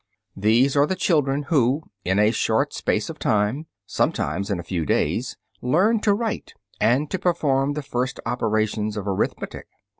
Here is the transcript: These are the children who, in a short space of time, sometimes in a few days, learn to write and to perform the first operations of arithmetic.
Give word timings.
These 0.35 0.75
are 0.75 0.87
the 0.87 0.95
children 0.95 1.43
who, 1.49 1.83
in 2.03 2.17
a 2.17 2.31
short 2.31 2.73
space 2.73 3.07
of 3.07 3.19
time, 3.19 3.67
sometimes 3.85 4.49
in 4.49 4.59
a 4.59 4.63
few 4.63 4.83
days, 4.83 5.37
learn 5.61 5.99
to 5.99 6.15
write 6.15 6.55
and 6.79 7.07
to 7.11 7.19
perform 7.19 7.73
the 7.73 7.83
first 7.83 8.19
operations 8.25 8.97
of 8.97 9.07
arithmetic. 9.07 9.67